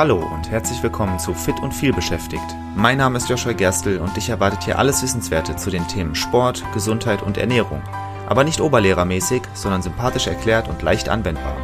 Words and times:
Hallo 0.00 0.16
und 0.32 0.50
herzlich 0.50 0.82
willkommen 0.82 1.18
zu 1.18 1.34
Fit 1.34 1.60
und 1.60 1.74
viel 1.74 1.92
beschäftigt. 1.92 2.56
Mein 2.74 2.96
Name 2.96 3.18
ist 3.18 3.28
Joshua 3.28 3.52
Gerstl 3.52 3.98
und 3.98 4.16
dich 4.16 4.30
erwartet 4.30 4.64
hier 4.64 4.78
alles 4.78 5.02
Wissenswerte 5.02 5.56
zu 5.56 5.68
den 5.68 5.86
Themen 5.88 6.14
Sport, 6.14 6.64
Gesundheit 6.72 7.20
und 7.20 7.36
Ernährung. 7.36 7.82
Aber 8.26 8.42
nicht 8.42 8.62
oberlehrermäßig, 8.62 9.42
sondern 9.52 9.82
sympathisch 9.82 10.26
erklärt 10.26 10.68
und 10.68 10.80
leicht 10.80 11.10
anwendbar. 11.10 11.54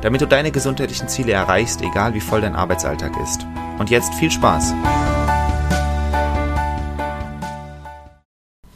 Damit 0.00 0.22
du 0.22 0.26
deine 0.26 0.50
gesundheitlichen 0.52 1.06
Ziele 1.08 1.32
erreichst, 1.32 1.82
egal 1.82 2.14
wie 2.14 2.22
voll 2.22 2.40
dein 2.40 2.56
Arbeitsalltag 2.56 3.12
ist. 3.22 3.46
Und 3.78 3.90
jetzt 3.90 4.14
viel 4.14 4.30
Spaß! 4.30 4.72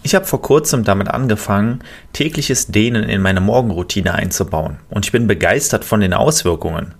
Ich 0.02 0.14
habe 0.14 0.26
vor 0.26 0.42
kurzem 0.42 0.84
damit 0.84 1.08
angefangen, 1.08 1.82
tägliches 2.12 2.66
Dehnen 2.66 3.04
in 3.04 3.22
meine 3.22 3.40
Morgenroutine 3.40 4.12
einzubauen 4.12 4.76
und 4.90 5.06
ich 5.06 5.12
bin 5.12 5.26
begeistert 5.26 5.86
von 5.86 6.00
den 6.00 6.12
Auswirkungen. 6.12 6.94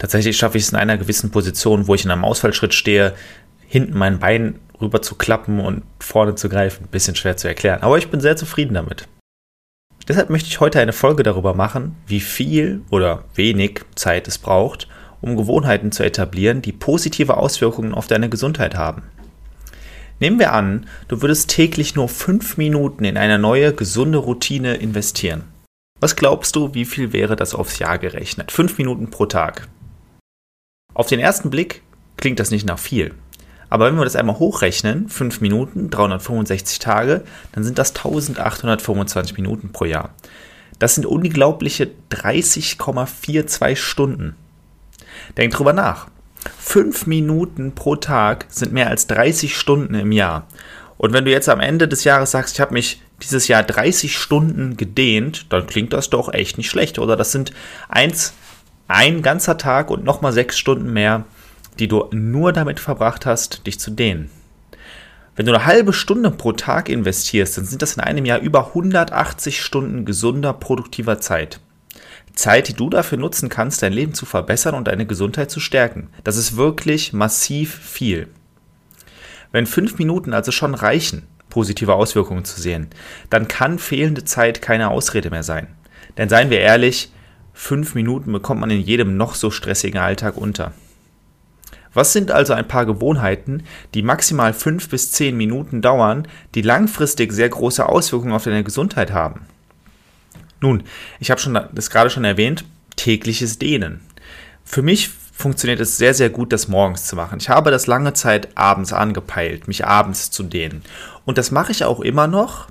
Tatsächlich 0.00 0.38
schaffe 0.38 0.56
ich 0.56 0.64
es 0.64 0.72
in 0.72 0.78
einer 0.78 0.96
gewissen 0.96 1.30
Position, 1.30 1.86
wo 1.86 1.94
ich 1.94 2.06
in 2.06 2.10
einem 2.10 2.24
Ausfallschritt 2.24 2.72
stehe, 2.72 3.12
hinten 3.66 3.98
mein 3.98 4.18
Bein 4.18 4.58
rüber 4.80 5.02
zu 5.02 5.14
klappen 5.14 5.60
und 5.60 5.82
vorne 6.00 6.34
zu 6.36 6.48
greifen. 6.48 6.88
Bisschen 6.90 7.16
schwer 7.16 7.36
zu 7.36 7.48
erklären, 7.48 7.82
aber 7.82 7.98
ich 7.98 8.08
bin 8.08 8.18
sehr 8.18 8.34
zufrieden 8.34 8.72
damit. 8.72 9.06
Deshalb 10.08 10.30
möchte 10.30 10.48
ich 10.48 10.58
heute 10.58 10.80
eine 10.80 10.94
Folge 10.94 11.22
darüber 11.22 11.52
machen, 11.52 11.96
wie 12.06 12.20
viel 12.20 12.80
oder 12.90 13.24
wenig 13.34 13.82
Zeit 13.94 14.26
es 14.26 14.38
braucht, 14.38 14.88
um 15.20 15.36
Gewohnheiten 15.36 15.92
zu 15.92 16.02
etablieren, 16.02 16.62
die 16.62 16.72
positive 16.72 17.36
Auswirkungen 17.36 17.92
auf 17.92 18.06
deine 18.06 18.30
Gesundheit 18.30 18.76
haben. 18.76 19.02
Nehmen 20.18 20.38
wir 20.38 20.54
an, 20.54 20.86
du 21.08 21.20
würdest 21.20 21.50
täglich 21.50 21.94
nur 21.94 22.08
fünf 22.08 22.56
Minuten 22.56 23.04
in 23.04 23.18
eine 23.18 23.38
neue, 23.38 23.74
gesunde 23.74 24.16
Routine 24.16 24.76
investieren. 24.76 25.44
Was 26.00 26.16
glaubst 26.16 26.56
du, 26.56 26.72
wie 26.72 26.86
viel 26.86 27.12
wäre 27.12 27.36
das 27.36 27.54
aufs 27.54 27.78
Jahr 27.78 27.98
gerechnet? 27.98 28.50
Fünf 28.50 28.78
Minuten 28.78 29.10
pro 29.10 29.26
Tag. 29.26 29.68
Auf 30.94 31.06
den 31.06 31.20
ersten 31.20 31.50
Blick 31.50 31.82
klingt 32.16 32.40
das 32.40 32.50
nicht 32.50 32.66
nach 32.66 32.78
viel. 32.78 33.14
Aber 33.68 33.86
wenn 33.86 33.96
wir 33.96 34.04
das 34.04 34.16
einmal 34.16 34.38
hochrechnen, 34.38 35.08
5 35.08 35.40
Minuten, 35.40 35.90
365 35.90 36.80
Tage, 36.80 37.22
dann 37.52 37.62
sind 37.62 37.78
das 37.78 37.90
1825 37.90 39.36
Minuten 39.36 39.70
pro 39.72 39.84
Jahr. 39.84 40.10
Das 40.80 40.96
sind 40.96 41.06
unglaubliche 41.06 41.88
30,42 42.10 43.76
Stunden. 43.76 44.34
Denk 45.36 45.52
drüber 45.52 45.72
nach. 45.72 46.08
5 46.58 47.06
Minuten 47.06 47.74
pro 47.74 47.96
Tag 47.96 48.46
sind 48.48 48.72
mehr 48.72 48.88
als 48.88 49.06
30 49.06 49.56
Stunden 49.56 49.94
im 49.94 50.10
Jahr. 50.10 50.46
Und 50.96 51.12
wenn 51.12 51.24
du 51.24 51.30
jetzt 51.30 51.48
am 51.48 51.60
Ende 51.60 51.86
des 51.86 52.04
Jahres 52.04 52.32
sagst, 52.32 52.54
ich 52.54 52.60
habe 52.60 52.74
mich 52.74 53.00
dieses 53.22 53.48
Jahr 53.48 53.62
30 53.62 54.16
Stunden 54.16 54.76
gedehnt, 54.76 55.46
dann 55.52 55.66
klingt 55.66 55.92
das 55.92 56.10
doch 56.10 56.32
echt 56.32 56.58
nicht 56.58 56.70
schlecht, 56.70 56.98
oder? 56.98 57.16
Das 57.16 57.32
sind 57.32 57.52
eins 57.88 58.34
ein 58.90 59.22
ganzer 59.22 59.56
Tag 59.56 59.90
und 59.90 60.04
nochmal 60.04 60.32
sechs 60.32 60.58
Stunden 60.58 60.92
mehr, 60.92 61.24
die 61.78 61.86
du 61.86 62.08
nur 62.10 62.52
damit 62.52 62.80
verbracht 62.80 63.24
hast, 63.24 63.66
dich 63.66 63.78
zu 63.78 63.92
dehnen. 63.92 64.30
Wenn 65.36 65.46
du 65.46 65.54
eine 65.54 65.64
halbe 65.64 65.92
Stunde 65.92 66.30
pro 66.32 66.52
Tag 66.52 66.88
investierst, 66.88 67.56
dann 67.56 67.64
sind 67.64 67.82
das 67.82 67.94
in 67.94 68.02
einem 68.02 68.24
Jahr 68.24 68.40
über 68.40 68.68
180 68.68 69.62
Stunden 69.62 70.04
gesunder, 70.04 70.52
produktiver 70.52 71.20
Zeit. 71.20 71.60
Zeit, 72.34 72.68
die 72.68 72.74
du 72.74 72.90
dafür 72.90 73.16
nutzen 73.16 73.48
kannst, 73.48 73.82
dein 73.82 73.92
Leben 73.92 74.12
zu 74.12 74.26
verbessern 74.26 74.74
und 74.74 74.88
deine 74.88 75.06
Gesundheit 75.06 75.50
zu 75.50 75.60
stärken. 75.60 76.08
Das 76.24 76.36
ist 76.36 76.56
wirklich 76.56 77.12
massiv 77.12 77.72
viel. 77.74 78.28
Wenn 79.52 79.66
fünf 79.66 79.98
Minuten 79.98 80.34
also 80.34 80.50
schon 80.50 80.74
reichen, 80.74 81.26
positive 81.48 81.94
Auswirkungen 81.94 82.44
zu 82.44 82.60
sehen, 82.60 82.88
dann 83.30 83.46
kann 83.46 83.78
fehlende 83.78 84.24
Zeit 84.24 84.62
keine 84.62 84.90
Ausrede 84.90 85.30
mehr 85.30 85.42
sein. 85.44 85.68
Denn 86.18 86.28
seien 86.28 86.50
wir 86.50 86.60
ehrlich, 86.60 87.12
Fünf 87.62 87.94
Minuten 87.94 88.32
bekommt 88.32 88.62
man 88.62 88.70
in 88.70 88.80
jedem 88.80 89.18
noch 89.18 89.34
so 89.34 89.50
stressigen 89.50 90.00
Alltag 90.00 90.38
unter. 90.38 90.72
Was 91.92 92.14
sind 92.14 92.30
also 92.30 92.54
ein 92.54 92.66
paar 92.66 92.86
Gewohnheiten, 92.86 93.64
die 93.92 94.02
maximal 94.02 94.54
fünf 94.54 94.88
bis 94.88 95.12
zehn 95.12 95.36
Minuten 95.36 95.82
dauern, 95.82 96.26
die 96.54 96.62
langfristig 96.62 97.32
sehr 97.32 97.50
große 97.50 97.86
Auswirkungen 97.86 98.32
auf 98.32 98.44
deine 98.44 98.64
Gesundheit 98.64 99.12
haben? 99.12 99.42
Nun, 100.62 100.84
ich 101.20 101.30
habe 101.30 101.40
schon 101.40 101.60
das 101.72 101.90
gerade 101.90 102.08
schon 102.08 102.24
erwähnt, 102.24 102.64
tägliches 102.96 103.58
Dehnen. 103.58 104.00
Für 104.64 104.82
mich 104.82 105.10
funktioniert 105.30 105.80
es 105.80 105.98
sehr, 105.98 106.14
sehr 106.14 106.30
gut, 106.30 106.54
das 106.54 106.66
morgens 106.66 107.04
zu 107.04 107.14
machen. 107.14 107.38
Ich 107.40 107.50
habe 107.50 107.70
das 107.70 107.86
lange 107.86 108.14
Zeit 108.14 108.56
abends 108.56 108.94
angepeilt, 108.94 109.68
mich 109.68 109.84
abends 109.84 110.30
zu 110.30 110.44
dehnen. 110.44 110.82
Und 111.26 111.36
das 111.36 111.50
mache 111.50 111.72
ich 111.72 111.84
auch 111.84 112.00
immer 112.00 112.26
noch, 112.26 112.68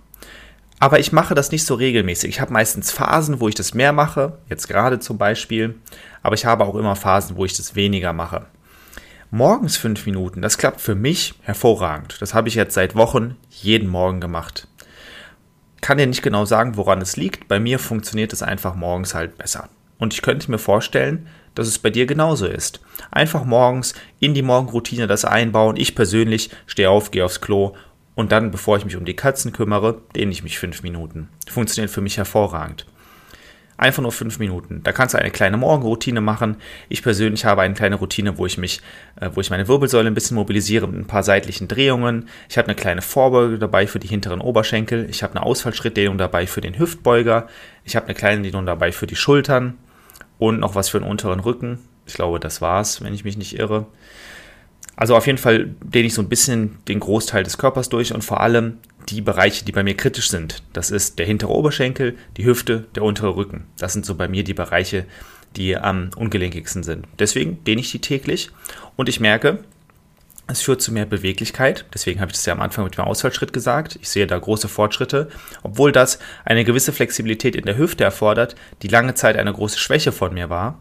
aber 0.80 1.00
ich 1.00 1.12
mache 1.12 1.36
das 1.36 1.52
nicht 1.52 1.66
so 1.66 1.76
regelmäßig. 1.76 2.30
Ich 2.30 2.42
habe 2.42 2.54
meistens 2.54 2.92
Phasen, 2.92 3.40
wo 3.40 3.48
ich 3.48 3.56
das 3.56 3.74
mehr 3.74 3.92
mache, 3.92 4.38
jetzt 4.50 4.68
gerade 4.68 5.00
zum 5.00 5.18
Beispiel, 5.18 5.76
aber 6.24 6.36
ich 6.36 6.46
habe 6.46 6.66
auch 6.66 6.76
immer 6.76 6.96
Phasen, 6.96 7.36
wo 7.36 7.46
ich 7.46 7.56
das 7.56 7.76
weniger 7.76 8.14
mache. 8.14 8.46
Morgens 9.32 9.78
fünf 9.78 10.06
Minuten, 10.06 10.42
das 10.42 10.58
klappt 10.58 10.82
für 10.82 10.96
mich 10.96 11.36
hervorragend. 11.44 12.20
Das 12.20 12.34
habe 12.34 12.48
ich 12.48 12.56
jetzt 12.56 12.74
seit 12.74 12.96
Wochen 12.96 13.36
jeden 13.50 13.88
Morgen 13.88 14.22
gemacht. 14.22 14.68
Kann 15.82 15.98
dir 16.00 16.08
nicht 16.08 16.24
genau 16.24 16.46
sagen, 16.46 16.78
woran 16.78 17.02
es 17.02 17.16
liegt. 17.16 17.48
Bei 17.48 17.60
mir 17.60 17.78
funktioniert 17.78 18.34
es 18.34 18.42
einfach 18.42 18.76
morgens 18.76 19.14
halt 19.14 19.38
besser. 19.38 19.70
Und 20.00 20.14
ich 20.14 20.22
könnte 20.22 20.50
mir 20.50 20.58
vorstellen, 20.58 21.28
dass 21.56 21.68
es 21.68 21.78
bei 21.78 21.90
dir 21.90 22.06
genauso 22.06 22.48
ist. 22.48 22.82
Einfach 23.12 23.44
morgens 23.44 23.94
in 24.20 24.34
die 24.34 24.42
Morgenroutine 24.42 25.08
das 25.08 25.26
einbauen. 25.26 25.78
Ich 25.78 25.94
persönlich 25.94 26.50
stehe 26.66 26.90
auf, 26.90 27.12
gehe 27.12 27.24
aufs 27.24 27.42
Klo 27.42 27.76
und 28.20 28.34
dann, 28.34 28.52
bevor 28.52 28.76
ich 28.76 28.84
mich 28.84 28.98
um 28.98 29.06
die 29.06 29.16
Katzen 29.16 29.54
kümmere, 29.54 30.02
dehne 30.14 30.34
ich 30.34 30.44
mich 30.44 30.60
fünf 30.60 30.84
Minuten. 30.84 31.30
Funktioniert 31.50 31.90
für 31.90 32.02
mich 32.02 32.18
hervorragend. 32.18 32.86
Einfach 33.78 34.04
nur 34.04 34.12
fünf 34.12 34.40
Minuten. 34.40 34.84
Da 34.84 34.92
kannst 34.92 35.14
du 35.14 35.20
eine 35.20 35.32
kleine 35.32 35.56
Morgenroutine 35.56 36.20
machen. 36.20 36.58
Ich 36.90 37.02
persönlich 37.02 37.46
habe 37.46 37.62
eine 37.62 37.76
kleine 37.76 37.96
Routine, 37.96 38.38
wo 38.38 38.46
ich 38.46 38.58
mich, 38.58 38.82
äh, 39.22 39.30
wo 39.34 39.40
ich 39.40 39.50
meine 39.50 39.70
Wirbelsäule 39.70 40.08
ein 40.10 40.16
bisschen 40.16 40.36
mobilisiere 40.36 40.86
mit 40.86 41.00
ein 41.00 41.08
paar 41.08 41.24
seitlichen 41.24 41.70
Drehungen. 41.70 42.28
Ich 42.50 42.58
habe 42.58 42.68
eine 42.68 42.76
kleine 42.76 43.02
Vorbeuge 43.02 43.58
dabei 43.58 43.88
für 43.88 44.00
die 44.00 44.10
hinteren 44.10 44.42
Oberschenkel. 44.42 45.08
Ich 45.10 45.24
habe 45.24 45.36
eine 45.36 45.46
Ausfallschrittdehnung 45.46 46.18
dabei 46.18 46.46
für 46.46 46.60
den 46.60 46.78
Hüftbeuger. 46.78 47.48
Ich 47.86 47.96
habe 47.96 48.08
eine 48.08 48.16
kleine 48.16 48.42
Dehnung 48.42 48.66
dabei 48.66 48.92
für 48.92 49.08
die 49.08 49.16
Schultern 49.16 49.78
und 50.40 50.60
noch 50.60 50.76
was 50.76 50.90
für 50.90 51.00
den 51.00 51.08
unteren 51.08 51.40
Rücken. 51.40 51.80
Ich 52.06 52.16
glaube, 52.16 52.42
das 52.42 52.60
war's, 52.60 53.02
wenn 53.02 53.14
ich 53.14 53.24
mich 53.24 53.38
nicht 53.38 53.58
irre. 53.58 53.86
Also 55.00 55.16
auf 55.16 55.28
jeden 55.28 55.38
Fall 55.38 55.74
dehne 55.82 56.08
ich 56.08 56.14
so 56.14 56.22
ein 56.22 56.28
bisschen 56.28 56.78
den 56.90 57.00
Großteil 57.00 57.44
des 57.44 57.58
Körpers 57.58 57.88
durch 57.88 58.14
und 58.14 58.22
vor 58.22 58.42
allem 58.42 58.80
die 59.08 59.22
Bereiche, 59.22 59.64
die 59.64 59.72
bei 59.72 59.82
mir 59.82 59.96
kritisch 59.96 60.30
sind. 60.30 60.62
Das 60.74 60.92
ist 60.92 61.20
der 61.20 61.26
hintere 61.26 61.54
Oberschenkel, 61.54 62.18
die 62.36 62.44
Hüfte, 62.44 62.86
der 62.96 63.04
untere 63.04 63.34
Rücken. 63.34 63.64
Das 63.78 63.94
sind 63.94 64.06
so 64.06 64.16
bei 64.16 64.28
mir 64.28 64.44
die 64.44 64.54
Bereiche, 64.54 65.06
die 65.56 65.78
am 65.78 66.10
ungelenkigsten 66.18 66.84
sind. 66.84 67.08
Deswegen 67.18 67.64
dehne 67.64 67.80
ich 67.80 67.92
die 67.92 68.02
täglich 68.02 68.50
und 68.98 69.08
ich 69.08 69.22
merke, 69.22 69.64
es 70.48 70.60
führt 70.60 70.82
zu 70.82 70.92
mehr 70.92 71.06
Beweglichkeit. 71.06 71.86
Deswegen 71.94 72.20
habe 72.20 72.32
ich 72.32 72.36
das 72.36 72.46
ja 72.46 72.52
am 72.52 72.60
Anfang 72.60 72.84
mit 72.84 72.98
dem 72.98 73.06
Ausfallschritt 73.06 73.54
gesagt. 73.54 73.98
Ich 74.02 74.10
sehe 74.10 74.28
da 74.28 74.38
große 74.38 74.68
Fortschritte, 74.68 75.30
obwohl 75.64 75.94
das 75.94 76.20
eine 76.44 76.66
gewisse 76.66 76.92
Flexibilität 76.92 77.56
in 77.56 77.64
der 77.64 77.78
Hüfte 77.78 78.04
erfordert, 78.04 78.56
die 78.82 78.90
lange 78.90 79.14
Zeit 79.14 79.38
eine 79.38 79.54
große 79.54 79.80
Schwäche 79.80 80.12
von 80.12 80.34
mir 80.34 80.50
war. 80.50 80.78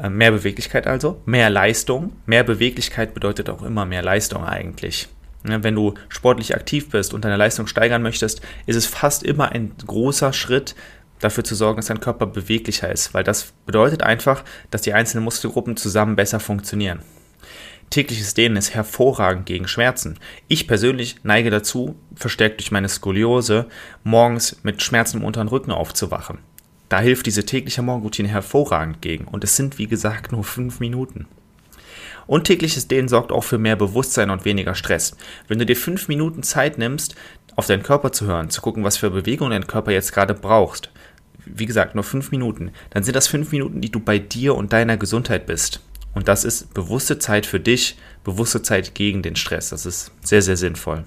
Äh, 0.00 0.10
mehr 0.10 0.30
Beweglichkeit 0.30 0.86
also, 0.86 1.20
mehr 1.24 1.50
Leistung. 1.50 2.12
Mehr 2.26 2.44
Beweglichkeit 2.44 3.14
bedeutet 3.14 3.48
auch 3.48 3.62
immer 3.62 3.84
mehr 3.84 4.02
Leistung 4.02 4.44
eigentlich. 4.44 5.08
Wenn 5.42 5.74
du 5.74 5.94
sportlich 6.08 6.54
aktiv 6.54 6.88
bist 6.88 7.12
und 7.12 7.24
deine 7.24 7.36
Leistung 7.36 7.66
steigern 7.66 8.02
möchtest, 8.02 8.40
ist 8.64 8.76
es 8.76 8.86
fast 8.86 9.22
immer 9.22 9.52
ein 9.52 9.72
großer 9.86 10.32
Schritt, 10.32 10.74
dafür 11.20 11.44
zu 11.44 11.54
sorgen, 11.54 11.76
dass 11.76 11.86
dein 11.86 12.00
Körper 12.00 12.26
beweglicher 12.26 12.90
ist, 12.90 13.14
weil 13.14 13.24
das 13.24 13.52
bedeutet 13.66 14.02
einfach, 14.02 14.44
dass 14.70 14.82
die 14.82 14.92
einzelnen 14.92 15.24
Muskelgruppen 15.24 15.76
zusammen 15.76 16.16
besser 16.16 16.40
funktionieren. 16.40 17.00
Tägliches 17.90 18.34
Dehnen 18.34 18.56
ist 18.56 18.74
hervorragend 18.74 19.46
gegen 19.46 19.68
Schmerzen. 19.68 20.18
Ich 20.48 20.66
persönlich 20.66 21.16
neige 21.22 21.50
dazu, 21.50 21.96
verstärkt 22.14 22.60
durch 22.60 22.70
meine 22.70 22.88
Skoliose, 22.88 23.66
morgens 24.02 24.58
mit 24.62 24.82
Schmerzen 24.82 25.18
im 25.18 25.24
unteren 25.24 25.48
Rücken 25.48 25.70
aufzuwachen. 25.70 26.38
Da 26.88 27.00
hilft 27.00 27.26
diese 27.26 27.44
tägliche 27.44 27.82
Morgenroutine 27.82 28.28
hervorragend 28.28 29.00
gegen 29.00 29.24
und 29.24 29.44
es 29.44 29.56
sind 29.56 29.78
wie 29.78 29.86
gesagt 29.86 30.32
nur 30.32 30.44
fünf 30.44 30.80
Minuten. 30.80 31.26
Und 32.26 32.44
tägliches 32.44 32.88
Dehnen 32.88 33.08
sorgt 33.08 33.32
auch 33.32 33.44
für 33.44 33.58
mehr 33.58 33.76
Bewusstsein 33.76 34.30
und 34.30 34.44
weniger 34.44 34.74
Stress. 34.74 35.16
Wenn 35.48 35.58
du 35.58 35.66
dir 35.66 35.76
fünf 35.76 36.08
Minuten 36.08 36.42
Zeit 36.42 36.78
nimmst, 36.78 37.14
auf 37.56 37.66
deinen 37.66 37.82
Körper 37.82 38.12
zu 38.12 38.26
hören, 38.26 38.50
zu 38.50 38.60
gucken, 38.60 38.84
was 38.84 38.96
für 38.96 39.10
Bewegung 39.10 39.50
dein 39.50 39.66
Körper 39.66 39.92
jetzt 39.92 40.12
gerade 40.12 40.34
brauchst, 40.34 40.90
wie 41.46 41.66
gesagt, 41.66 41.94
nur 41.94 42.04
fünf 42.04 42.30
Minuten, 42.30 42.70
dann 42.90 43.04
sind 43.04 43.14
das 43.14 43.28
fünf 43.28 43.52
Minuten, 43.52 43.80
die 43.80 43.90
du 43.90 44.00
bei 44.00 44.18
dir 44.18 44.54
und 44.54 44.72
deiner 44.72 44.96
Gesundheit 44.96 45.46
bist. 45.46 45.80
Und 46.14 46.28
das 46.28 46.44
ist 46.44 46.72
bewusste 46.74 47.18
Zeit 47.18 47.44
für 47.44 47.60
dich, 47.60 47.98
bewusste 48.22 48.62
Zeit 48.62 48.94
gegen 48.94 49.22
den 49.22 49.36
Stress. 49.36 49.70
Das 49.70 49.84
ist 49.84 50.12
sehr, 50.22 50.42
sehr 50.42 50.56
sinnvoll. 50.56 51.04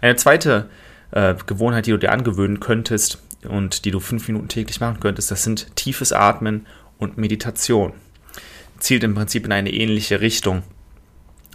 Eine 0.00 0.16
zweite 0.16 0.68
äh, 1.12 1.34
Gewohnheit, 1.46 1.86
die 1.86 1.92
du 1.92 1.98
dir 1.98 2.12
angewöhnen 2.12 2.60
könntest, 2.60 3.22
und 3.46 3.84
die 3.84 3.90
du 3.90 4.00
fünf 4.00 4.28
Minuten 4.28 4.48
täglich 4.48 4.80
machen 4.80 5.00
könntest, 5.00 5.30
das 5.30 5.42
sind 5.42 5.74
tiefes 5.76 6.12
Atmen 6.12 6.66
und 6.98 7.18
Meditation. 7.18 7.92
Zielt 8.78 9.04
im 9.04 9.14
Prinzip 9.14 9.44
in 9.44 9.52
eine 9.52 9.72
ähnliche 9.72 10.20
Richtung. 10.20 10.62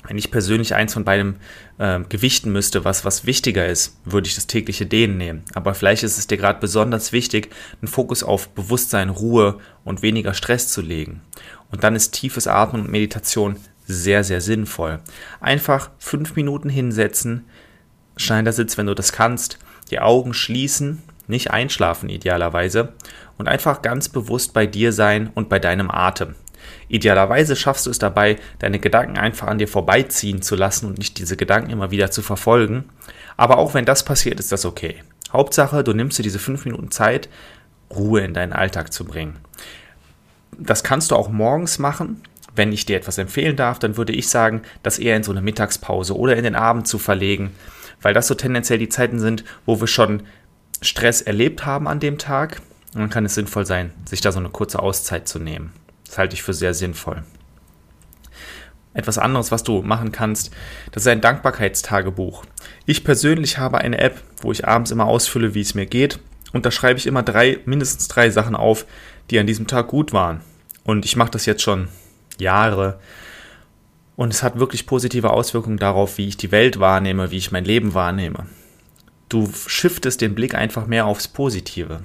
Wenn 0.08 0.18
ich 0.18 0.32
persönlich 0.32 0.74
eins 0.74 0.94
von 0.94 1.06
beidem 1.06 1.36
äh, 1.78 2.00
gewichten 2.10 2.52
müsste, 2.52 2.84
was, 2.84 3.06
was 3.06 3.26
wichtiger 3.26 3.68
ist, 3.68 3.98
würde 4.04 4.28
ich 4.28 4.36
das 4.36 4.48
tägliche 4.48 4.88
Dehnen 4.88 5.18
nehmen. 5.18 5.44
Aber 5.54 5.76
vielleicht 5.76 6.02
ist 6.02 6.18
es 6.18 6.26
dir 6.26 6.38
gerade 6.38 6.60
besonders 6.60 7.12
wichtig, 7.12 7.50
einen 7.82 7.88
Fokus 7.88 8.24
auf 8.24 8.50
Bewusstsein, 8.50 9.10
Ruhe 9.10 9.60
und 9.84 10.02
weniger 10.02 10.34
Stress 10.34 10.70
zu 10.70 10.82
legen. 10.82 11.22
Und 11.70 11.84
dann 11.84 11.96
ist 11.96 12.14
tiefes 12.14 12.48
Atmen 12.48 12.82
und 12.82 12.92
Meditation 12.92 13.58
sehr, 13.86 14.24
sehr 14.24 14.42
sinnvoll. 14.42 15.00
Einfach 15.40 15.92
fünf 16.00 16.36
Minuten 16.36 16.70
hinsetzen, 16.70 17.46
Schneidersitz, 18.18 18.78
wenn 18.78 18.88
du 18.88 18.96
das 18.96 19.12
kannst, 19.12 19.60
die 19.92 20.00
Augen 20.00 20.34
schließen, 20.34 21.02
nicht 21.32 21.50
einschlafen 21.50 22.10
idealerweise 22.10 22.94
und 23.38 23.48
einfach 23.48 23.82
ganz 23.82 24.10
bewusst 24.10 24.54
bei 24.54 24.68
dir 24.68 24.94
sein 24.94 25.32
und 25.34 25.50
bei 25.50 25.58
deinem 25.58 25.90
Atem. 25.90 26.36
Idealerweise 26.88 27.56
schaffst 27.56 27.86
du 27.86 27.90
es 27.90 28.00
dabei, 28.00 28.38
deine 28.60 28.80
Gedanken 28.80 29.18
einfach 29.18 29.48
an 29.48 29.58
dir 29.58 29.68
vorbeiziehen 29.68 30.42
zu 30.42 30.56
lassen 30.56 30.86
und 30.86 30.98
nicht 30.98 31.18
diese 31.18 31.38
Gedanken 31.38 31.72
immer 31.72 31.90
wieder 31.90 32.12
zu 32.12 32.22
verfolgen. 32.22 32.86
Aber 33.38 33.58
auch 33.58 33.74
wenn 33.74 33.86
das 33.86 34.04
passiert, 34.06 34.40
ist 34.40 34.52
das 34.52 34.66
okay. 34.66 35.02
Hauptsache, 35.34 35.84
du 35.84 35.94
nimmst 35.94 36.20
dir 36.20 36.24
diese 36.24 36.40
fünf 36.40 36.66
Minuten 36.66 36.92
Zeit, 36.92 37.30
Ruhe 37.90 38.22
in 38.22 38.34
deinen 38.34 38.54
Alltag 38.54 38.94
zu 38.94 39.06
bringen. 39.06 39.38
Das 40.58 40.84
kannst 40.84 41.12
du 41.12 41.16
auch 41.16 41.30
morgens 41.30 41.80
machen. 41.80 42.22
Wenn 42.56 42.74
ich 42.74 42.86
dir 42.86 42.98
etwas 42.98 43.18
empfehlen 43.18 43.56
darf, 43.56 43.80
dann 43.80 43.96
würde 43.96 44.14
ich 44.14 44.28
sagen, 44.28 44.62
das 44.84 45.00
eher 45.00 45.16
in 45.16 45.24
so 45.24 45.32
eine 45.32 45.42
Mittagspause 45.42 46.18
oder 46.18 46.36
in 46.36 46.44
den 46.44 46.56
Abend 46.56 46.88
zu 46.88 47.00
verlegen, 47.00 47.52
weil 48.02 48.14
das 48.14 48.28
so 48.28 48.36
tendenziell 48.36 48.80
die 48.80 48.90
Zeiten 48.90 49.20
sind, 49.20 49.46
wo 49.66 49.80
wir 49.80 49.88
schon 49.88 50.24
Stress 50.82 51.22
erlebt 51.22 51.66
haben 51.66 51.88
an 51.88 52.00
dem 52.00 52.18
Tag. 52.18 52.62
Und 52.94 53.02
dann 53.02 53.10
kann 53.10 53.26
es 53.26 53.36
sinnvoll 53.36 53.66
sein, 53.66 53.92
sich 54.06 54.22
da 54.22 54.32
so 54.32 54.40
eine 54.40 54.50
kurze 54.50 54.80
Auszeit 54.80 55.28
zu 55.28 55.40
nehmen. 55.40 55.72
Das 56.06 56.18
halte 56.18 56.34
ich 56.34 56.44
für 56.44 56.54
sehr 56.54 56.74
sinnvoll. 56.74 57.24
Etwas 58.94 59.18
anderes, 59.18 59.52
was 59.52 59.64
du 59.64 59.82
machen 59.82 60.12
kannst, 60.12 60.52
das 60.92 61.04
ist 61.04 61.08
ein 61.08 61.22
Dankbarkeitstagebuch. 61.22 62.44
Ich 62.86 63.06
persönlich 63.06 63.58
habe 63.58 63.78
eine 63.78 64.00
App, 64.00 64.22
wo 64.42 64.52
ich 64.52 64.68
abends 64.68 64.92
immer 64.92 65.06
ausfülle, 65.06 65.54
wie 65.54 65.62
es 65.62 65.76
mir 65.76 65.86
geht. 65.86 66.20
Und 66.52 66.66
da 66.66 66.72
schreibe 66.72 67.00
ich 67.00 67.08
immer 67.08 67.24
drei, 67.24 67.60
mindestens 67.64 68.10
drei 68.10 68.30
Sachen 68.30 68.58
auf, 68.58 68.86
die 69.30 69.40
an 69.40 69.48
diesem 69.48 69.68
Tag 69.68 69.88
gut 69.88 70.12
waren. 70.12 70.42
Und 70.84 71.06
ich 71.06 71.16
mache 71.16 71.32
das 71.32 71.46
jetzt 71.46 71.62
schon 71.62 71.88
Jahre. 72.38 73.00
Und 74.18 74.34
es 74.34 74.44
hat 74.44 74.60
wirklich 74.60 74.86
positive 74.86 75.30
Auswirkungen 75.30 75.78
darauf, 75.78 76.18
wie 76.18 76.28
ich 76.28 76.36
die 76.36 76.52
Welt 76.52 76.82
wahrnehme, 76.82 77.32
wie 77.32 77.38
ich 77.38 77.54
mein 77.54 77.64
Leben 77.64 77.94
wahrnehme. 77.94 78.48
Du 79.32 79.50
shiftest 79.66 80.20
den 80.20 80.36
Blick 80.36 80.56
einfach 80.56 80.88
mehr 80.88 81.06
aufs 81.06 81.30
Positive. 81.30 82.02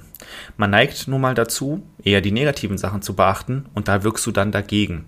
Man 0.55 0.69
neigt 0.69 1.09
nun 1.09 1.19
mal 1.19 1.33
dazu, 1.33 1.83
eher 2.01 2.21
die 2.21 2.31
negativen 2.31 2.77
Sachen 2.77 3.01
zu 3.01 3.17
beachten 3.17 3.65
und 3.73 3.89
da 3.89 4.05
wirkst 4.05 4.25
du 4.25 4.31
dann 4.31 4.53
dagegen. 4.53 5.03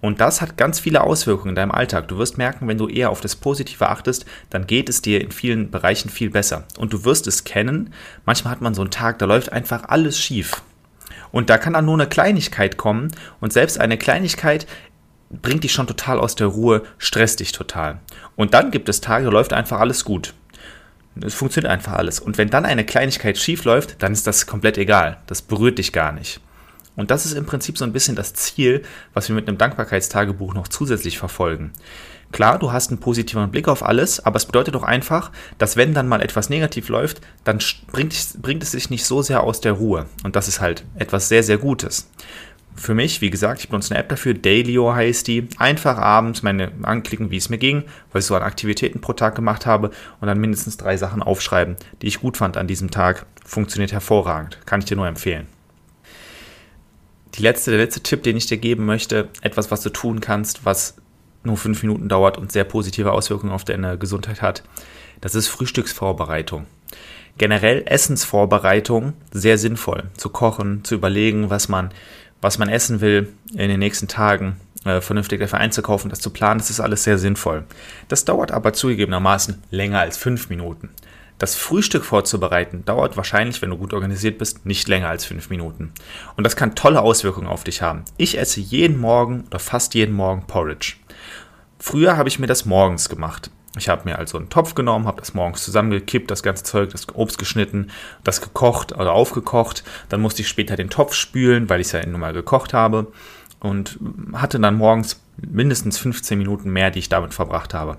Und 0.00 0.20
das 0.20 0.40
hat 0.40 0.56
ganz 0.56 0.80
viele 0.80 1.00
Auswirkungen 1.00 1.50
in 1.50 1.54
deinem 1.54 1.70
Alltag. 1.70 2.08
Du 2.08 2.18
wirst 2.18 2.38
merken, 2.38 2.66
wenn 2.66 2.76
du 2.76 2.88
eher 2.88 3.10
auf 3.10 3.20
das 3.20 3.36
Positive 3.36 3.88
achtest, 3.88 4.26
dann 4.50 4.66
geht 4.66 4.88
es 4.88 5.00
dir 5.00 5.20
in 5.20 5.30
vielen 5.30 5.70
Bereichen 5.70 6.10
viel 6.10 6.30
besser. 6.30 6.64
Und 6.76 6.92
du 6.92 7.04
wirst 7.04 7.28
es 7.28 7.44
kennen. 7.44 7.94
Manchmal 8.24 8.50
hat 8.50 8.62
man 8.62 8.74
so 8.74 8.82
einen 8.82 8.90
Tag, 8.90 9.20
da 9.20 9.26
läuft 9.26 9.52
einfach 9.52 9.84
alles 9.84 10.18
schief. 10.18 10.62
Und 11.30 11.50
da 11.50 11.56
kann 11.56 11.74
dann 11.74 11.84
nur 11.84 11.94
eine 11.94 12.08
Kleinigkeit 12.08 12.78
kommen. 12.78 13.12
Und 13.38 13.52
selbst 13.52 13.78
eine 13.78 13.96
Kleinigkeit 13.96 14.66
bringt 15.30 15.62
dich 15.62 15.72
schon 15.72 15.86
total 15.86 16.18
aus 16.18 16.34
der 16.34 16.48
Ruhe, 16.48 16.82
stresst 16.98 17.38
dich 17.38 17.52
total. 17.52 18.00
Und 18.34 18.54
dann 18.54 18.72
gibt 18.72 18.88
es 18.88 19.00
Tage, 19.00 19.26
da 19.26 19.30
läuft 19.30 19.52
einfach 19.52 19.78
alles 19.78 20.04
gut. 20.04 20.34
Es 21.24 21.34
funktioniert 21.34 21.72
einfach 21.72 21.92
alles. 21.92 22.20
Und 22.20 22.38
wenn 22.38 22.50
dann 22.50 22.64
eine 22.64 22.84
Kleinigkeit 22.84 23.38
schief 23.38 23.64
läuft, 23.64 24.02
dann 24.02 24.12
ist 24.12 24.26
das 24.26 24.46
komplett 24.46 24.78
egal. 24.78 25.18
Das 25.26 25.42
berührt 25.42 25.78
dich 25.78 25.92
gar 25.92 26.12
nicht. 26.12 26.40
Und 26.96 27.10
das 27.10 27.24
ist 27.24 27.32
im 27.32 27.46
Prinzip 27.46 27.78
so 27.78 27.84
ein 27.84 27.92
bisschen 27.92 28.16
das 28.16 28.34
Ziel, 28.34 28.82
was 29.14 29.28
wir 29.28 29.34
mit 29.34 29.48
einem 29.48 29.58
Dankbarkeitstagebuch 29.58 30.54
noch 30.54 30.68
zusätzlich 30.68 31.18
verfolgen. 31.18 31.72
Klar, 32.32 32.58
du 32.60 32.70
hast 32.72 32.90
einen 32.90 33.00
positiveren 33.00 33.50
Blick 33.50 33.66
auf 33.66 33.84
alles, 33.84 34.24
aber 34.24 34.36
es 34.36 34.46
bedeutet 34.46 34.74
doch 34.74 34.84
einfach, 34.84 35.32
dass 35.58 35.76
wenn 35.76 35.94
dann 35.94 36.06
mal 36.06 36.22
etwas 36.22 36.48
negativ 36.48 36.88
läuft, 36.88 37.20
dann 37.42 37.58
bringt, 37.90 38.14
bringt 38.40 38.62
es 38.62 38.70
dich 38.70 38.88
nicht 38.88 39.04
so 39.04 39.20
sehr 39.20 39.42
aus 39.42 39.60
der 39.60 39.72
Ruhe. 39.72 40.06
Und 40.22 40.36
das 40.36 40.46
ist 40.46 40.60
halt 40.60 40.84
etwas 40.94 41.28
sehr, 41.28 41.42
sehr 41.42 41.58
Gutes. 41.58 42.08
Für 42.80 42.94
mich, 42.94 43.20
wie 43.20 43.30
gesagt, 43.30 43.60
ich 43.60 43.68
benutze 43.68 43.94
eine 43.94 44.00
App 44.00 44.08
dafür, 44.08 44.34
Dailyo 44.34 44.94
heißt 44.94 45.26
die. 45.26 45.48
Einfach 45.58 45.98
abends 45.98 46.42
meine 46.42 46.72
anklicken, 46.82 47.30
wie 47.30 47.36
es 47.36 47.50
mir 47.50 47.58
ging, 47.58 47.84
was 48.12 48.24
ich 48.24 48.28
so 48.28 48.34
an 48.34 48.42
Aktivitäten 48.42 49.00
pro 49.00 49.12
Tag 49.12 49.34
gemacht 49.34 49.66
habe 49.66 49.90
und 50.20 50.28
dann 50.28 50.40
mindestens 50.40 50.76
drei 50.78 50.96
Sachen 50.96 51.22
aufschreiben, 51.22 51.76
die 52.00 52.06
ich 52.06 52.20
gut 52.20 52.36
fand 52.38 52.56
an 52.56 52.66
diesem 52.66 52.90
Tag. 52.90 53.26
Funktioniert 53.44 53.92
hervorragend. 53.92 54.58
Kann 54.64 54.80
ich 54.80 54.86
dir 54.86 54.96
nur 54.96 55.06
empfehlen 55.06 55.46
die 57.34 57.42
letzte, 57.42 57.70
der 57.70 57.80
letzte 57.80 58.00
Tipp, 58.00 58.22
den 58.22 58.36
ich 58.36 58.46
dir 58.46 58.58
geben 58.58 58.86
möchte, 58.86 59.28
etwas, 59.42 59.70
was 59.70 59.82
du 59.82 59.90
tun 59.90 60.20
kannst, 60.20 60.64
was 60.64 60.96
nur 61.42 61.56
fünf 61.56 61.82
Minuten 61.82 62.08
dauert 62.08 62.38
und 62.38 62.52
sehr 62.52 62.64
positive 62.64 63.12
Auswirkungen 63.12 63.52
auf 63.52 63.64
deine 63.64 63.98
Gesundheit 63.98 64.42
hat, 64.42 64.62
das 65.20 65.34
ist 65.34 65.48
Frühstücksvorbereitung. 65.48 66.66
Generell 67.38 67.84
Essensvorbereitung 67.86 69.14
sehr 69.30 69.56
sinnvoll. 69.56 70.04
Zu 70.16 70.28
kochen, 70.28 70.84
zu 70.84 70.96
überlegen, 70.96 71.48
was 71.48 71.68
man, 71.68 71.90
was 72.40 72.58
man 72.58 72.68
essen 72.68 73.00
will 73.00 73.32
in 73.52 73.68
den 73.68 73.78
nächsten 73.78 74.08
Tagen, 74.08 74.56
äh, 74.84 75.00
vernünftig 75.00 75.40
dafür 75.40 75.58
einzukaufen, 75.58 76.10
das 76.10 76.20
zu 76.20 76.30
planen, 76.30 76.58
das 76.58 76.70
ist 76.70 76.80
alles 76.80 77.04
sehr 77.04 77.18
sinnvoll. 77.18 77.64
Das 78.08 78.24
dauert 78.24 78.50
aber 78.52 78.72
zugegebenermaßen 78.72 79.62
länger 79.70 80.00
als 80.00 80.16
fünf 80.16 80.48
Minuten. 80.48 80.90
Das 81.38 81.54
Frühstück 81.56 82.04
vorzubereiten 82.04 82.84
dauert 82.84 83.16
wahrscheinlich, 83.16 83.62
wenn 83.62 83.70
du 83.70 83.78
gut 83.78 83.94
organisiert 83.94 84.36
bist, 84.36 84.66
nicht 84.66 84.88
länger 84.88 85.08
als 85.08 85.24
fünf 85.24 85.48
Minuten. 85.48 85.90
Und 86.36 86.44
das 86.44 86.54
kann 86.54 86.74
tolle 86.74 87.00
Auswirkungen 87.00 87.46
auf 87.46 87.64
dich 87.64 87.80
haben. 87.80 88.04
Ich 88.18 88.38
esse 88.38 88.60
jeden 88.60 88.98
Morgen 88.98 89.44
oder 89.46 89.58
fast 89.58 89.94
jeden 89.94 90.14
Morgen 90.14 90.46
Porridge. 90.46 90.96
Früher 91.78 92.18
habe 92.18 92.28
ich 92.28 92.38
mir 92.38 92.46
das 92.46 92.66
morgens 92.66 93.08
gemacht. 93.08 93.50
Ich 93.76 93.88
habe 93.88 94.08
mir 94.08 94.18
also 94.18 94.36
einen 94.36 94.48
Topf 94.48 94.74
genommen, 94.74 95.06
habe 95.06 95.20
das 95.20 95.32
morgens 95.32 95.64
zusammengekippt, 95.64 96.30
das 96.30 96.42
ganze 96.42 96.64
Zeug, 96.64 96.90
das 96.90 97.08
Obst 97.14 97.38
geschnitten, 97.38 97.90
das 98.24 98.40
gekocht 98.40 98.92
oder 98.92 99.12
aufgekocht. 99.12 99.84
Dann 100.08 100.20
musste 100.20 100.42
ich 100.42 100.48
später 100.48 100.74
den 100.74 100.90
Topf 100.90 101.14
spülen, 101.14 101.68
weil 101.70 101.80
ich 101.80 101.86
es 101.88 101.92
ja 101.92 102.04
nun 102.04 102.20
mal 102.20 102.32
gekocht 102.32 102.74
habe. 102.74 103.12
Und 103.60 103.98
hatte 104.32 104.58
dann 104.58 104.76
morgens 104.76 105.20
mindestens 105.36 105.98
15 105.98 106.38
Minuten 106.38 106.70
mehr, 106.70 106.90
die 106.90 106.98
ich 106.98 107.08
damit 107.08 107.34
verbracht 107.34 107.74
habe. 107.74 107.98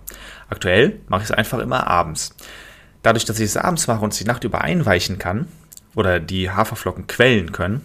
Aktuell 0.50 1.00
mache 1.08 1.22
ich 1.22 1.30
es 1.30 1.36
einfach 1.36 1.60
immer 1.60 1.88
abends. 1.88 2.36
Dadurch, 3.04 3.26
dass 3.26 3.40
ich 3.40 3.46
es 3.46 3.58
abends 3.58 3.88
mache 3.88 4.04
und 4.04 4.12
es 4.12 4.20
die 4.20 4.26
Nacht 4.26 4.44
über 4.44 4.62
einweichen 4.62 5.20
kann 5.20 5.48
oder 5.96 6.20
die 6.20 6.50
Haferflocken 6.50 7.08
quellen 7.08 7.52
können, 7.52 7.82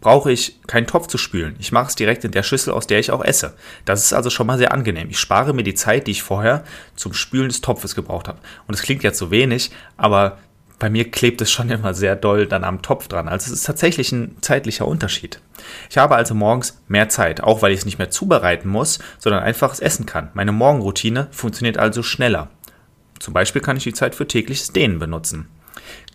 brauche 0.00 0.32
ich 0.32 0.60
keinen 0.66 0.86
Topf 0.86 1.06
zu 1.06 1.18
spülen. 1.18 1.56
Ich 1.58 1.72
mache 1.72 1.88
es 1.88 1.94
direkt 1.94 2.24
in 2.24 2.32
der 2.32 2.42
Schüssel, 2.42 2.72
aus 2.72 2.86
der 2.86 2.98
ich 2.98 3.10
auch 3.10 3.22
esse. 3.22 3.54
Das 3.84 4.02
ist 4.04 4.12
also 4.12 4.30
schon 4.30 4.46
mal 4.46 4.58
sehr 4.58 4.72
angenehm. 4.72 5.10
Ich 5.10 5.18
spare 5.18 5.52
mir 5.52 5.62
die 5.62 5.74
Zeit, 5.74 6.06
die 6.06 6.12
ich 6.12 6.22
vorher 6.22 6.64
zum 6.96 7.12
Spülen 7.12 7.48
des 7.48 7.60
Topfes 7.60 7.94
gebraucht 7.94 8.28
habe. 8.28 8.38
Und 8.66 8.74
es 8.74 8.82
klingt 8.82 9.02
jetzt 9.02 9.18
so 9.18 9.30
wenig, 9.30 9.70
aber 9.96 10.38
bei 10.78 10.90
mir 10.90 11.10
klebt 11.10 11.40
es 11.42 11.52
schon 11.52 11.70
immer 11.70 11.94
sehr 11.94 12.16
doll 12.16 12.46
dann 12.46 12.64
am 12.64 12.82
Topf 12.82 13.06
dran. 13.06 13.28
Also 13.28 13.46
es 13.46 13.60
ist 13.60 13.66
tatsächlich 13.66 14.10
ein 14.10 14.36
zeitlicher 14.40 14.88
Unterschied. 14.88 15.40
Ich 15.90 15.98
habe 15.98 16.16
also 16.16 16.34
morgens 16.34 16.80
mehr 16.88 17.08
Zeit, 17.08 17.42
auch 17.42 17.62
weil 17.62 17.72
ich 17.72 17.80
es 17.80 17.84
nicht 17.84 17.98
mehr 17.98 18.10
zubereiten 18.10 18.68
muss, 18.68 18.98
sondern 19.18 19.42
einfach 19.42 19.72
es 19.72 19.80
essen 19.80 20.06
kann. 20.06 20.30
Meine 20.34 20.52
Morgenroutine 20.52 21.28
funktioniert 21.30 21.78
also 21.78 22.02
schneller. 22.02 22.48
Zum 23.18 23.34
Beispiel 23.34 23.60
kann 23.60 23.76
ich 23.76 23.84
die 23.84 23.92
Zeit 23.92 24.14
für 24.14 24.26
tägliches 24.26 24.72
Dehnen 24.72 24.98
benutzen. 24.98 25.48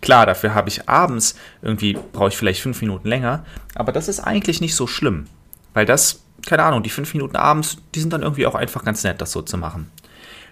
Klar, 0.00 0.26
dafür 0.26 0.54
habe 0.54 0.68
ich 0.68 0.88
abends 0.88 1.36
irgendwie, 1.62 1.98
brauche 2.12 2.28
ich 2.28 2.36
vielleicht 2.36 2.60
fünf 2.60 2.80
Minuten 2.80 3.08
länger, 3.08 3.44
aber 3.74 3.92
das 3.92 4.08
ist 4.08 4.20
eigentlich 4.20 4.60
nicht 4.60 4.74
so 4.74 4.86
schlimm. 4.86 5.26
Weil 5.74 5.86
das, 5.86 6.22
keine 6.46 6.62
Ahnung, 6.62 6.82
die 6.82 6.90
fünf 6.90 7.12
Minuten 7.14 7.36
abends, 7.36 7.78
die 7.94 8.00
sind 8.00 8.12
dann 8.12 8.22
irgendwie 8.22 8.46
auch 8.46 8.54
einfach 8.54 8.84
ganz 8.84 9.02
nett, 9.04 9.20
das 9.20 9.32
so 9.32 9.42
zu 9.42 9.58
machen. 9.58 9.90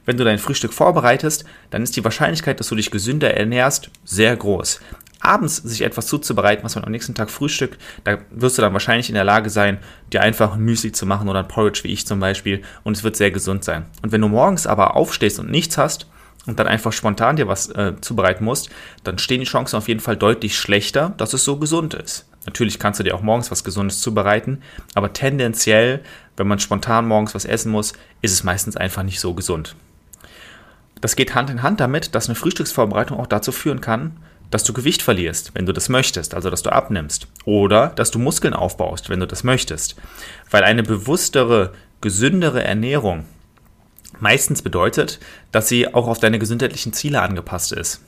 Wenn 0.07 0.17
du 0.17 0.25
dein 0.25 0.39
Frühstück 0.39 0.75
vorbereitest, 0.75 1.45
dann 1.71 1.83
ist 1.83 1.97
die 1.97 2.05
Wahrscheinlichkeit, 2.05 2.61
dass 2.61 2.69
du 2.69 2.75
dich 2.75 2.91
gesünder 2.91 3.35
ernährst, 3.35 3.91
sehr 4.05 4.37
groß. 4.37 4.81
Abends 5.21 5.57
sich 5.57 5.81
etwas 5.81 6.07
zuzubereiten, 6.07 6.65
was 6.65 6.75
man 6.75 6.85
am 6.85 6.91
nächsten 6.91 7.15
Tag 7.15 7.31
frühstückt, 7.31 7.81
da 8.05 8.19
wirst 8.31 8.59
du 8.59 8.63
dann 8.63 8.75
wahrscheinlich 8.75 9.09
in 9.09 9.15
der 9.15 9.25
Lage 9.25 9.49
sein, 9.49 9.79
dir 10.13 10.21
einfach 10.21 10.55
ein 10.55 10.61
Müsli 10.61 10.93
zu 10.93 11.07
machen 11.07 11.31
oder 11.31 11.39
ein 11.39 11.49
Porridge, 11.49 11.81
wie 11.85 11.93
ich 11.93 12.07
zum 12.07 12.21
Beispiel, 12.21 12.63
und 12.83 12.97
es 12.97 13.05
wird 13.05 13.17
sehr 13.17 13.31
gesund 13.31 13.65
sein. 13.65 13.87
Und 14.03 14.13
wenn 14.13 14.21
du 14.21 14.29
morgens 14.29 14.67
aber 14.67 14.97
aufstehst 14.97 15.39
und 15.39 15.51
nichts 15.51 15.79
hast, 15.79 16.07
und 16.47 16.59
dann 16.59 16.67
einfach 16.67 16.93
spontan 16.93 17.37
dir 17.37 17.49
was 17.49 17.69
äh, 17.71 17.95
zubereiten 18.01 18.45
musst, 18.45 18.71
dann 19.03 19.19
stehen 19.19 19.41
die 19.41 19.47
Chancen 19.47 19.77
auf 19.77 19.89
jeden 19.89 20.01
Fall 20.01 20.17
deutlich 20.17 20.57
schlechter, 20.59 21.15
dass 21.17 21.33
es 21.33 21.45
so 21.45 21.57
gesund 21.57 21.95
ist. 21.95 22.27
Natürlich 22.47 22.79
kannst 22.79 23.01
du 23.01 23.05
dir 23.05 23.15
auch 23.15 23.23
morgens 23.23 23.51
was 23.51 23.65
Gesundes 23.65 24.01
zubereiten, 24.01 24.63
aber 24.95 25.13
tendenziell, 25.13 26.01
wenn 26.37 26.47
man 26.47 26.59
spontan 26.59 27.07
morgens 27.07 27.35
was 27.35 27.45
essen 27.45 27.73
muss, 27.73 27.95
ist 28.21 28.33
es 28.33 28.45
meistens 28.45 28.77
einfach 28.77 29.03
nicht 29.03 29.21
so 29.21 29.35
gesund. 29.35 29.75
Das 31.01 31.17
geht 31.17 31.35
Hand 31.35 31.51
in 31.51 31.63
Hand 31.63 31.81
damit, 31.81 32.15
dass 32.15 32.29
eine 32.29 32.35
Frühstücksvorbereitung 32.35 33.19
auch 33.19 33.27
dazu 33.27 33.53
führen 33.53 33.81
kann, 33.81 34.17
dass 34.51 34.65
du 34.65 34.73
Gewicht 34.73 35.03
verlierst, 35.03 35.53
wenn 35.55 35.67
du 35.67 35.73
das 35.73 35.89
möchtest, 35.89 36.35
also 36.35 36.49
dass 36.51 36.63
du 36.63 36.71
abnimmst. 36.71 37.27
Oder 37.45 37.89
dass 37.89 38.11
du 38.11 38.19
Muskeln 38.19 38.55
aufbaust, 38.55 39.11
wenn 39.11 39.21
du 39.21 39.27
das 39.27 39.43
möchtest. 39.43 39.97
Weil 40.51 40.63
eine 40.63 40.83
bewusstere, 40.83 41.73
gesündere 42.01 42.63
Ernährung 42.63 43.25
meistens 44.21 44.63
bedeutet, 44.63 45.21
dass 45.53 45.69
sie 45.69 45.93
auch 45.93 46.09
auf 46.09 46.19
deine 46.19 46.39
gesundheitlichen 46.39 46.93
Ziele 46.93 47.23
angepasst 47.23 47.73
ist. 47.73 48.01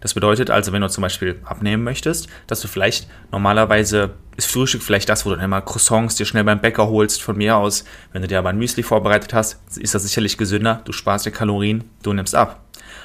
Das 0.00 0.14
bedeutet 0.14 0.50
also, 0.50 0.72
wenn 0.72 0.82
du 0.82 0.88
zum 0.88 1.02
Beispiel 1.02 1.40
abnehmen 1.44 1.84
möchtest, 1.84 2.28
dass 2.46 2.60
du 2.60 2.68
vielleicht 2.68 3.08
normalerweise 3.32 4.14
ist 4.36 4.50
Frühstück 4.50 4.82
vielleicht 4.82 5.08
das, 5.08 5.24
wo 5.24 5.30
du 5.30 5.36
dann 5.36 5.44
immer 5.44 5.60
Croissants 5.60 6.16
dir 6.16 6.26
schnell 6.26 6.44
beim 6.44 6.60
Bäcker 6.60 6.88
holst, 6.88 7.22
von 7.22 7.36
mir 7.36 7.56
aus. 7.56 7.84
Wenn 8.12 8.22
du 8.22 8.28
dir 8.28 8.38
aber 8.38 8.48
ein 8.48 8.58
Müsli 8.58 8.82
vorbereitet 8.82 9.32
hast, 9.32 9.60
ist 9.76 9.94
das 9.94 10.02
sicherlich 10.02 10.36
gesünder, 10.36 10.82
du 10.84 10.92
sparst 10.92 11.26
dir 11.26 11.30
Kalorien, 11.30 11.84
du 12.02 12.12
nimmst 12.12 12.34
ab. 12.34 12.60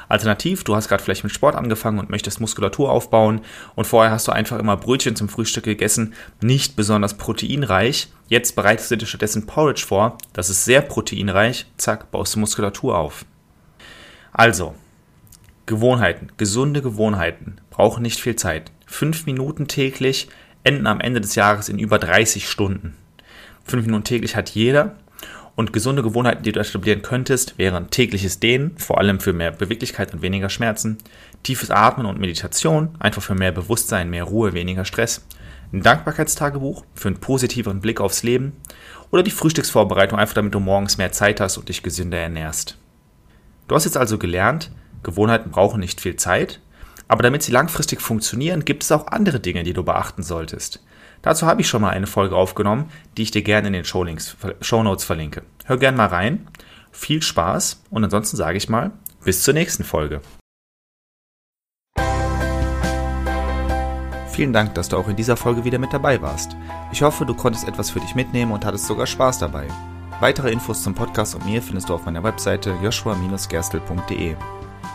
Alternativ, 0.08 0.64
du 0.64 0.76
hast 0.76 0.90
gerade 0.90 1.04
vielleicht 1.04 1.24
mit 1.24 1.34
Sport 1.34 1.56
angefangen 1.56 2.00
und 2.00 2.10
möchtest 2.10 2.42
Muskulatur 2.42 2.90
aufbauen 2.90 3.42
und 3.76 3.86
vorher 3.86 4.12
hast 4.12 4.28
du 4.28 4.32
einfach 4.32 4.58
immer 4.58 4.76
Brötchen 4.76 5.16
zum 5.16 5.30
Frühstück 5.30 5.66
gegessen, 5.66 6.16
nicht 6.42 6.76
besonders 6.76 7.16
proteinreich, 7.16 8.12
Jetzt 8.30 8.56
bereitest 8.56 8.92
du 8.92 8.96
dir 8.96 9.08
stattdessen 9.08 9.48
Porridge 9.48 9.84
vor, 9.88 10.20
das 10.34 10.52
ist 10.52 10.64
sehr 10.64 10.82
proteinreich, 10.82 11.66
zack, 11.78 12.12
baust 12.12 12.36
du 12.36 12.40
Muskulatur 12.40 12.96
auf. 12.96 13.26
Also, 14.32 14.76
Gewohnheiten, 15.66 16.32
gesunde 16.38 16.84
Gewohnheiten 16.84 17.60
brauchen 17.72 18.04
nicht 18.04 18.20
viel 18.20 18.36
Zeit. 18.36 18.72
Fünf 18.86 19.26
Minuten 19.26 19.68
täglich 19.68 20.30
enden 20.64 20.86
am 20.86 21.02
Ende 21.02 21.22
des 21.22 21.34
Jahres 21.34 21.70
in 21.70 21.80
über 21.80 21.98
30 21.98 22.48
Stunden. 22.48 22.96
Fünf 23.64 23.88
Minuten 23.88 24.04
täglich 24.04 24.36
hat 24.36 24.52
jeder. 24.52 24.96
Und 25.56 25.74
gesunde 25.74 26.04
Gewohnheiten, 26.04 26.44
die 26.44 26.52
du 26.52 26.60
etablieren 26.60 27.02
könntest, 27.02 27.58
wären 27.58 27.90
tägliches 27.90 28.40
Dehnen, 28.40 28.78
vor 28.78 29.00
allem 29.00 29.20
für 29.20 29.34
mehr 29.34 29.52
Beweglichkeit 29.52 30.14
und 30.14 30.22
weniger 30.22 30.50
Schmerzen, 30.50 31.00
tiefes 31.44 31.72
Atmen 31.72 32.06
und 32.06 32.20
Meditation, 32.20 32.96
einfach 33.00 33.24
für 33.24 33.36
mehr 33.36 33.52
Bewusstsein, 33.52 34.10
mehr 34.10 34.24
Ruhe, 34.24 34.54
weniger 34.54 34.86
Stress, 34.86 35.26
ein 35.72 35.84
Dankbarkeitstagebuch 35.84 36.84
für 36.96 37.10
einen 37.10 37.20
positiveren 37.20 37.80
Blick 37.80 38.02
aufs 38.02 38.24
Leben 38.24 38.54
oder 39.12 39.24
die 39.24 39.32
Frühstücksvorbereitung, 39.32 40.18
einfach 40.18 40.34
damit 40.34 40.54
du 40.54 40.60
morgens 40.60 40.98
mehr 40.98 41.12
Zeit 41.12 41.40
hast 41.40 41.58
und 41.58 41.70
dich 41.70 41.84
gesünder 41.84 42.18
ernährst. 42.18 42.78
Du 43.68 43.76
hast 43.76 43.86
jetzt 43.86 43.98
also 43.98 44.18
gelernt, 44.18 44.72
Gewohnheiten 45.04 45.52
brauchen 45.52 45.80
nicht 45.80 46.02
viel 46.02 46.16
Zeit, 46.16 46.60
aber 47.08 47.24
damit 47.24 47.44
sie 47.44 47.52
langfristig 47.52 48.02
funktionieren, 48.02 48.66
gibt 48.66 48.84
es 48.84 48.92
auch 48.92 49.08
andere 49.08 49.40
Dinge, 49.40 49.64
die 49.64 49.74
du 49.74 49.84
beachten 49.84 50.24
solltest. 50.24 50.84
Dazu 51.22 51.46
habe 51.46 51.62
ich 51.62 51.68
schon 51.68 51.82
mal 51.82 51.90
eine 51.90 52.08
Folge 52.08 52.36
aufgenommen, 52.36 52.90
die 53.18 53.24
ich 53.24 53.32
dir 53.32 53.42
gerne 53.42 53.68
in 53.68 53.74
den 53.74 53.86
Shownotes 53.86 55.04
verlinke. 55.04 55.44
Hör 55.66 55.78
gerne 55.78 55.98
mal 55.98 56.08
rein. 56.08 56.48
Viel 56.92 57.22
Spaß 57.22 57.84
und 57.90 58.04
ansonsten 58.04 58.38
sage 58.38 58.58
ich 58.58 58.70
mal, 58.70 58.92
bis 59.24 59.44
zur 59.44 59.54
nächsten 59.54 59.84
Folge. 59.84 60.22
Vielen 64.40 64.54
Dank, 64.54 64.74
dass 64.76 64.88
du 64.88 64.96
auch 64.96 65.10
in 65.10 65.18
dieser 65.18 65.36
Folge 65.36 65.66
wieder 65.66 65.80
mit 65.80 65.92
dabei 65.92 66.22
warst. 66.22 66.56
Ich 66.94 67.02
hoffe, 67.02 67.26
du 67.26 67.34
konntest 67.34 67.68
etwas 67.68 67.90
für 67.90 68.00
dich 68.00 68.16
mitnehmen 68.16 68.54
und 68.54 68.64
hattest 68.64 68.86
sogar 68.86 69.06
Spaß 69.06 69.40
dabei. 69.40 69.68
Weitere 70.22 70.50
Infos 70.50 70.82
zum 70.82 70.96
Podcast 70.96 71.36
und 71.36 71.46
mir 71.46 71.62
findest 71.62 71.90
du 71.90 71.94
auf 71.94 72.06
meiner 72.06 72.24
Webseite 72.24 72.74
joshua-gerstel.de. 72.82 74.38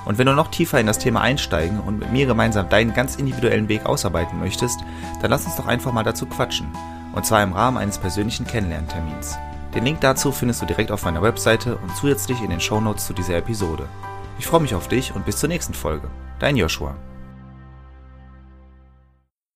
Und 0.07 0.17
wenn 0.17 0.27
du 0.27 0.33
noch 0.33 0.51
tiefer 0.51 0.81
in 0.81 0.87
das 0.87 0.99
Thema 0.99 1.21
einsteigen 1.21 1.79
und 1.79 1.99
mit 1.99 2.11
mir 2.11 2.25
gemeinsam 2.25 2.71
deinen 2.71 2.95
ganz 2.95 3.17
individuellen 3.17 3.69
Weg 3.69 3.85
ausarbeiten 3.85 4.41
möchtest, 4.41 4.81
dann 5.21 5.31
lass 5.31 5.45
uns 5.45 5.57
doch 5.57 5.67
einfach 5.67 5.93
mal 5.93 6.05
dazu 6.05 6.25
quatschen. 6.25 6.69
Und 7.13 7.27
zwar 7.27 7.43
im 7.43 7.53
Rahmen 7.53 7.77
eines 7.77 7.99
persönlichen 7.99 8.47
Kennenlerntermins. 8.47 9.37
Den 9.75 9.85
Link 9.85 10.01
dazu 10.01 10.33
findest 10.33 10.63
du 10.63 10.67
direkt 10.67 10.91
auf 10.91 11.05
meiner 11.05 11.21
Webseite 11.21 11.77
und 11.77 11.95
zusätzlich 11.95 12.41
in 12.41 12.49
den 12.49 12.61
Shownotes 12.61 13.05
zu 13.05 13.13
dieser 13.13 13.37
Episode. 13.37 13.91
Ich 14.39 14.47
freue 14.47 14.63
mich 14.63 14.75
auf 14.75 14.89
dich 14.89 15.15
und 15.15 15.27
bis 15.27 15.37
zur 15.37 15.51
nächsten 15.51 15.75
Folge. 15.75 16.09
Dein 16.39 16.57
Joshua. 16.57 16.97